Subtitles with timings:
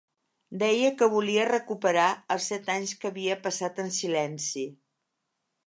[0.61, 2.07] Deia que volia recuperar
[2.37, 4.65] els set anys que havia passat en silenci.